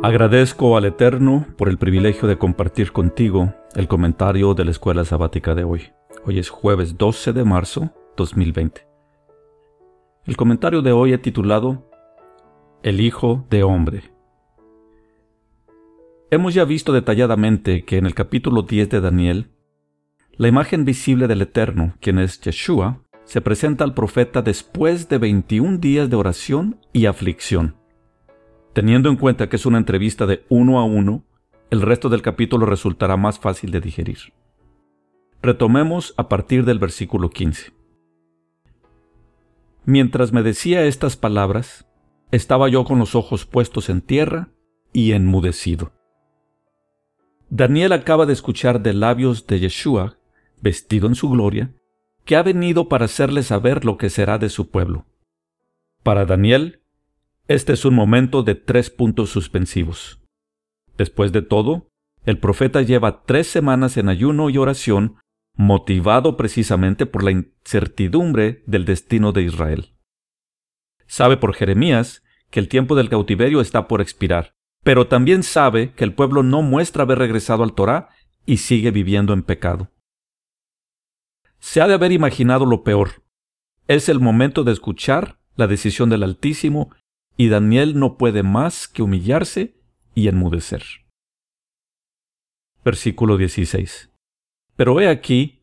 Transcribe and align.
Agradezco 0.00 0.76
al 0.76 0.84
Eterno 0.84 1.44
por 1.56 1.68
el 1.68 1.76
privilegio 1.76 2.28
de 2.28 2.38
compartir 2.38 2.92
contigo 2.92 3.52
el 3.74 3.88
comentario 3.88 4.54
de 4.54 4.64
la 4.64 4.70
escuela 4.70 5.04
sabática 5.04 5.56
de 5.56 5.64
hoy. 5.64 5.88
Hoy 6.24 6.38
es 6.38 6.50
jueves 6.50 6.96
12 6.96 7.32
de 7.32 7.42
marzo 7.42 7.90
2020. 8.16 8.86
El 10.24 10.36
comentario 10.36 10.82
de 10.82 10.92
hoy 10.92 11.14
he 11.14 11.18
titulado 11.18 11.90
El 12.84 13.00
Hijo 13.00 13.44
de 13.50 13.64
Hombre. 13.64 14.12
Hemos 16.30 16.54
ya 16.54 16.64
visto 16.64 16.92
detalladamente 16.92 17.84
que 17.84 17.98
en 17.98 18.06
el 18.06 18.14
capítulo 18.14 18.62
10 18.62 18.90
de 18.90 19.00
Daniel, 19.00 19.50
la 20.36 20.46
imagen 20.46 20.84
visible 20.84 21.26
del 21.26 21.42
Eterno, 21.42 21.94
quien 22.00 22.20
es 22.20 22.40
Yeshua, 22.40 23.02
se 23.24 23.40
presenta 23.40 23.82
al 23.82 23.94
profeta 23.94 24.42
después 24.42 25.08
de 25.08 25.18
21 25.18 25.78
días 25.78 26.08
de 26.08 26.14
oración 26.14 26.78
y 26.92 27.06
aflicción. 27.06 27.77
Teniendo 28.72 29.08
en 29.08 29.16
cuenta 29.16 29.48
que 29.48 29.56
es 29.56 29.66
una 29.66 29.78
entrevista 29.78 30.26
de 30.26 30.44
uno 30.48 30.78
a 30.78 30.84
uno, 30.84 31.24
el 31.70 31.82
resto 31.82 32.08
del 32.08 32.22
capítulo 32.22 32.66
resultará 32.66 33.16
más 33.16 33.38
fácil 33.38 33.70
de 33.70 33.80
digerir. 33.80 34.18
Retomemos 35.42 36.14
a 36.16 36.28
partir 36.28 36.64
del 36.64 36.78
versículo 36.78 37.30
15. 37.30 37.72
Mientras 39.84 40.32
me 40.32 40.42
decía 40.42 40.84
estas 40.84 41.16
palabras, 41.16 41.86
estaba 42.30 42.68
yo 42.68 42.84
con 42.84 42.98
los 42.98 43.14
ojos 43.14 43.46
puestos 43.46 43.88
en 43.88 44.02
tierra 44.02 44.50
y 44.92 45.12
enmudecido. 45.12 45.92
Daniel 47.50 47.92
acaba 47.92 48.26
de 48.26 48.34
escuchar 48.34 48.82
de 48.82 48.92
labios 48.92 49.46
de 49.46 49.60
Yeshua, 49.60 50.18
vestido 50.60 51.06
en 51.06 51.14
su 51.14 51.30
gloria, 51.30 51.72
que 52.24 52.36
ha 52.36 52.42
venido 52.42 52.88
para 52.88 53.06
hacerle 53.06 53.42
saber 53.42 53.86
lo 53.86 53.96
que 53.96 54.10
será 54.10 54.36
de 54.36 54.50
su 54.50 54.70
pueblo. 54.70 55.06
Para 56.02 56.26
Daniel, 56.26 56.82
este 57.48 57.72
es 57.72 57.86
un 57.86 57.94
momento 57.94 58.42
de 58.42 58.54
tres 58.54 58.90
puntos 58.90 59.30
suspensivos. 59.30 60.20
Después 60.98 61.32
de 61.32 61.40
todo, 61.40 61.88
el 62.26 62.38
profeta 62.38 62.82
lleva 62.82 63.24
tres 63.24 63.46
semanas 63.46 63.96
en 63.96 64.10
ayuno 64.10 64.50
y 64.50 64.58
oración, 64.58 65.16
motivado 65.56 66.36
precisamente 66.36 67.06
por 67.06 67.24
la 67.24 67.30
incertidumbre 67.30 68.62
del 68.66 68.84
destino 68.84 69.32
de 69.32 69.42
Israel. 69.42 69.94
Sabe 71.06 71.38
por 71.38 71.54
Jeremías 71.54 72.22
que 72.50 72.60
el 72.60 72.68
tiempo 72.68 72.94
del 72.94 73.08
cautiverio 73.08 73.62
está 73.62 73.88
por 73.88 74.02
expirar, 74.02 74.52
pero 74.84 75.08
también 75.08 75.42
sabe 75.42 75.94
que 75.94 76.04
el 76.04 76.14
pueblo 76.14 76.42
no 76.42 76.60
muestra 76.60 77.04
haber 77.04 77.18
regresado 77.18 77.64
al 77.64 77.72
Torá 77.72 78.10
y 78.44 78.58
sigue 78.58 78.90
viviendo 78.90 79.32
en 79.32 79.42
pecado. 79.42 79.90
Se 81.60 81.80
ha 81.80 81.88
de 81.88 81.94
haber 81.94 82.12
imaginado 82.12 82.66
lo 82.66 82.84
peor. 82.84 83.22
Es 83.86 84.10
el 84.10 84.20
momento 84.20 84.64
de 84.64 84.72
escuchar 84.72 85.38
la 85.56 85.66
decisión 85.66 86.10
del 86.10 86.22
Altísimo 86.22 86.90
y 87.38 87.48
Daniel 87.48 87.98
no 87.98 88.18
puede 88.18 88.42
más 88.42 88.88
que 88.88 89.00
humillarse 89.00 89.80
y 90.12 90.26
enmudecer. 90.26 90.82
Versículo 92.84 93.36
16. 93.36 94.10
Pero 94.74 95.00
he 95.00 95.08
aquí, 95.08 95.62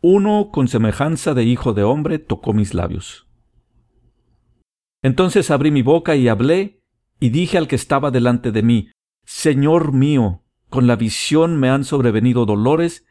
uno 0.00 0.50
con 0.52 0.68
semejanza 0.68 1.34
de 1.34 1.42
hijo 1.42 1.74
de 1.74 1.82
hombre 1.82 2.20
tocó 2.20 2.52
mis 2.52 2.72
labios. 2.72 3.26
Entonces 5.02 5.50
abrí 5.50 5.72
mi 5.72 5.82
boca 5.82 6.14
y 6.14 6.28
hablé, 6.28 6.84
y 7.18 7.30
dije 7.30 7.58
al 7.58 7.66
que 7.66 7.76
estaba 7.76 8.12
delante 8.12 8.52
de 8.52 8.62
mí, 8.62 8.92
Señor 9.24 9.92
mío, 9.92 10.44
con 10.70 10.86
la 10.86 10.94
visión 10.94 11.58
me 11.58 11.68
han 11.68 11.82
sobrevenido 11.82 12.46
dolores, 12.46 13.06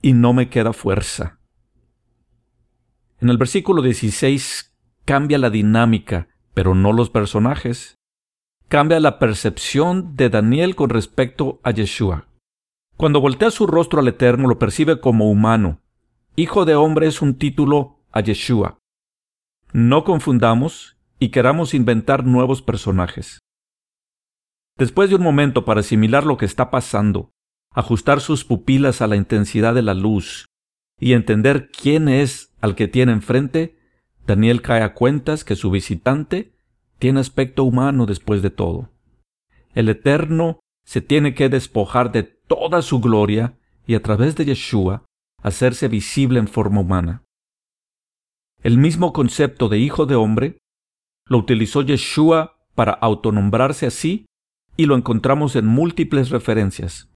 y 0.00 0.12
no 0.12 0.32
me 0.32 0.48
queda 0.48 0.72
fuerza. 0.72 1.40
En 3.20 3.30
el 3.30 3.36
versículo 3.36 3.82
16 3.82 4.76
cambia 5.04 5.38
la 5.38 5.50
dinámica 5.50 6.28
pero 6.58 6.74
no 6.74 6.92
los 6.92 7.08
personajes. 7.08 7.94
Cambia 8.66 8.98
la 8.98 9.20
percepción 9.20 10.16
de 10.16 10.28
Daniel 10.28 10.74
con 10.74 10.90
respecto 10.90 11.60
a 11.62 11.70
Yeshua. 11.70 12.26
Cuando 12.96 13.20
voltea 13.20 13.52
su 13.52 13.68
rostro 13.68 14.00
al 14.00 14.08
Eterno 14.08 14.48
lo 14.48 14.58
percibe 14.58 15.00
como 15.00 15.30
humano. 15.30 15.78
Hijo 16.34 16.64
de 16.64 16.74
hombre 16.74 17.06
es 17.06 17.22
un 17.22 17.38
título 17.38 18.00
a 18.10 18.22
Yeshua. 18.22 18.76
No 19.72 20.02
confundamos 20.02 20.96
y 21.20 21.28
queramos 21.28 21.74
inventar 21.74 22.26
nuevos 22.26 22.60
personajes. 22.60 23.38
Después 24.76 25.10
de 25.10 25.14
un 25.14 25.22
momento 25.22 25.64
para 25.64 25.78
asimilar 25.78 26.26
lo 26.26 26.38
que 26.38 26.46
está 26.46 26.72
pasando, 26.72 27.30
ajustar 27.72 28.20
sus 28.20 28.44
pupilas 28.44 29.00
a 29.00 29.06
la 29.06 29.14
intensidad 29.14 29.76
de 29.76 29.82
la 29.82 29.94
luz 29.94 30.46
y 30.98 31.12
entender 31.12 31.70
quién 31.70 32.08
es 32.08 32.52
al 32.60 32.74
que 32.74 32.88
tiene 32.88 33.12
enfrente, 33.12 33.77
Daniel 34.28 34.60
cae 34.60 34.82
a 34.82 34.92
cuentas 34.92 35.42
que 35.42 35.56
su 35.56 35.70
visitante 35.70 36.52
tiene 36.98 37.18
aspecto 37.18 37.64
humano 37.64 38.04
después 38.04 38.42
de 38.42 38.50
todo. 38.50 38.90
El 39.74 39.88
Eterno 39.88 40.60
se 40.84 41.00
tiene 41.00 41.32
que 41.32 41.48
despojar 41.48 42.12
de 42.12 42.24
toda 42.24 42.82
su 42.82 43.00
gloria 43.00 43.58
y 43.86 43.94
a 43.94 44.02
través 44.02 44.36
de 44.36 44.44
Yeshua 44.44 45.06
hacerse 45.42 45.88
visible 45.88 46.38
en 46.38 46.46
forma 46.46 46.82
humana. 46.82 47.24
El 48.62 48.76
mismo 48.76 49.14
concepto 49.14 49.70
de 49.70 49.78
hijo 49.78 50.04
de 50.04 50.16
hombre 50.16 50.58
lo 51.24 51.38
utilizó 51.38 51.80
Yeshua 51.80 52.58
para 52.74 52.92
autonombrarse 52.92 53.86
así 53.86 54.26
y 54.76 54.84
lo 54.84 54.94
encontramos 54.94 55.56
en 55.56 55.66
múltiples 55.66 56.28
referencias. 56.28 57.10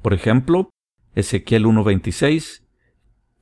Por 0.00 0.14
ejemplo, 0.14 0.70
Ezequiel 1.14 1.66
1.26, 1.66 2.62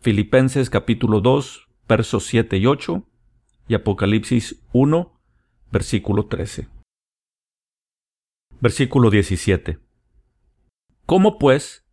Filipenses 0.01 0.69
capítulo 0.69 1.21
2, 1.21 1.64
versos 1.89 2.27
7 2.27 2.56
y 2.56 2.67
8, 2.67 3.05
y 3.69 3.75
Apocalipsis 3.75 4.62
1, 4.72 5.21
versículo 5.71 6.27
13. 6.27 6.69
Versículo 8.61 9.11
17. 9.11 9.78
¿Cómo 11.06 11.39
pues 11.39 11.84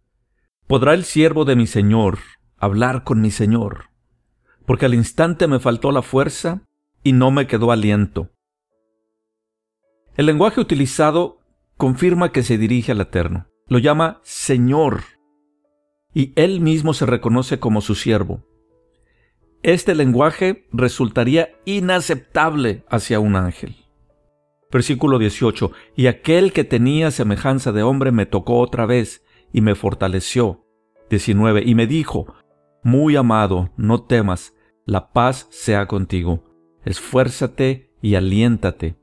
podrá 0.67 0.93
el 0.93 1.03
siervo 1.03 1.45
de 1.45 1.55
mi 1.55 1.67
Señor 1.67 2.19
hablar 2.57 3.03
con 3.03 3.21
mi 3.21 3.31
Señor? 3.31 3.89
Porque 4.65 4.85
al 4.85 4.93
instante 4.93 5.47
me 5.47 5.59
faltó 5.59 5.91
la 5.91 6.01
fuerza 6.01 6.67
y 7.03 7.13
no 7.13 7.31
me 7.31 7.47
quedó 7.47 7.71
aliento. 7.71 8.29
El 10.15 10.27
lenguaje 10.27 10.61
utilizado 10.61 11.39
confirma 11.77 12.31
que 12.31 12.43
se 12.43 12.57
dirige 12.57 12.91
al 12.91 13.01
Eterno. 13.01 13.47
Lo 13.67 13.79
llama 13.79 14.19
Señor. 14.23 15.03
Y 16.13 16.33
él 16.35 16.59
mismo 16.59 16.93
se 16.93 17.05
reconoce 17.05 17.59
como 17.59 17.81
su 17.81 17.95
siervo 17.95 18.45
este 19.63 19.93
lenguaje 19.95 20.67
resultaría 20.71 21.51
inaceptable 21.65 22.83
hacia 22.89 23.19
un 23.19 23.35
ángel. 23.35 23.75
Versículo 24.71 25.19
18. 25.19 25.71
Y 25.95 26.07
aquel 26.07 26.53
que 26.53 26.63
tenía 26.63 27.11
semejanza 27.11 27.71
de 27.71 27.83
hombre 27.83 28.11
me 28.11 28.25
tocó 28.25 28.59
otra 28.59 28.85
vez 28.85 29.23
y 29.51 29.61
me 29.61 29.75
fortaleció. 29.75 30.65
19. 31.09 31.63
Y 31.65 31.75
me 31.75 31.87
dijo, 31.87 32.33
Muy 32.83 33.15
amado, 33.15 33.71
no 33.75 34.03
temas, 34.03 34.55
la 34.85 35.11
paz 35.11 35.47
sea 35.51 35.87
contigo. 35.87 36.43
Esfuérzate 36.85 37.91
y 38.01 38.15
aliéntate. 38.15 38.95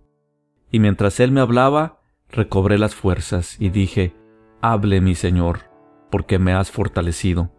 Y 0.72 0.80
mientras 0.80 1.20
él 1.20 1.30
me 1.30 1.40
hablaba, 1.40 2.00
recobré 2.30 2.78
las 2.78 2.94
fuerzas 2.94 3.56
y 3.60 3.68
dije, 3.68 4.14
Hable 4.60 5.00
mi 5.00 5.14
Señor, 5.14 5.70
porque 6.10 6.38
me 6.38 6.52
has 6.52 6.70
fortalecido. 6.70 7.52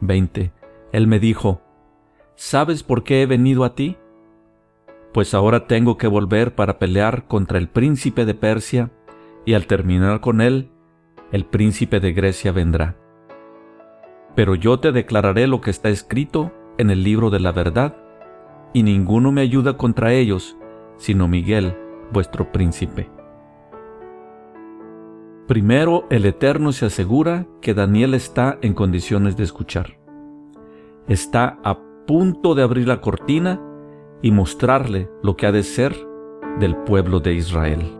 20. 0.00 0.52
Él 0.92 1.06
me 1.06 1.18
dijo, 1.18 1.62
¿Sabes 2.42 2.82
por 2.82 3.04
qué 3.04 3.20
he 3.20 3.26
venido 3.26 3.64
a 3.64 3.74
ti? 3.74 3.98
Pues 5.12 5.34
ahora 5.34 5.66
tengo 5.66 5.98
que 5.98 6.06
volver 6.06 6.54
para 6.54 6.78
pelear 6.78 7.28
contra 7.28 7.58
el 7.58 7.68
príncipe 7.68 8.24
de 8.24 8.32
Persia, 8.32 8.90
y 9.44 9.52
al 9.52 9.66
terminar 9.66 10.22
con 10.22 10.40
él, 10.40 10.70
el 11.32 11.44
príncipe 11.44 12.00
de 12.00 12.14
Grecia 12.14 12.50
vendrá. 12.50 12.96
Pero 14.34 14.54
yo 14.54 14.80
te 14.80 14.90
declararé 14.90 15.48
lo 15.48 15.60
que 15.60 15.68
está 15.68 15.90
escrito 15.90 16.50
en 16.78 16.88
el 16.88 17.04
libro 17.04 17.28
de 17.28 17.40
la 17.40 17.52
verdad, 17.52 17.94
y 18.72 18.84
ninguno 18.84 19.32
me 19.32 19.42
ayuda 19.42 19.76
contra 19.76 20.14
ellos, 20.14 20.56
sino 20.96 21.28
Miguel, 21.28 21.76
vuestro 22.10 22.50
príncipe. 22.50 23.10
Primero 25.46 26.06
el 26.08 26.24
Eterno 26.24 26.72
se 26.72 26.86
asegura 26.86 27.46
que 27.60 27.74
Daniel 27.74 28.14
está 28.14 28.56
en 28.62 28.72
condiciones 28.72 29.36
de 29.36 29.44
escuchar. 29.44 29.98
Está 31.06 31.58
a 31.62 31.89
punto 32.10 32.56
de 32.56 32.64
abrir 32.64 32.88
la 32.88 33.00
cortina 33.00 33.62
y 34.20 34.32
mostrarle 34.32 35.08
lo 35.22 35.36
que 35.36 35.46
ha 35.46 35.52
de 35.52 35.62
ser 35.62 35.94
del 36.58 36.76
pueblo 36.78 37.20
de 37.20 37.34
Israel. 37.34 37.99